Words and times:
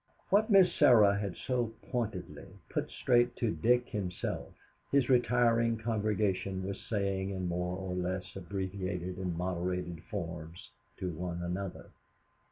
What 0.31 0.49
Miss 0.49 0.73
Sarah 0.73 1.15
had 1.15 1.35
so 1.37 1.75
pointedly 1.91 2.47
put 2.69 2.89
straight 2.89 3.35
to 3.35 3.51
Dick 3.51 3.89
himself, 3.89 4.55
his 4.91 5.09
retiring 5.09 5.77
congregation 5.77 6.63
was 6.65 6.81
saying 6.89 7.29
in 7.29 7.47
more 7.47 7.77
or 7.77 7.93
less 7.93 8.35
abbreviated 8.35 9.17
and 9.17 9.37
moderated 9.37 10.01
form 10.09 10.53
to 10.97 11.11
one 11.11 11.43
another. 11.43 11.91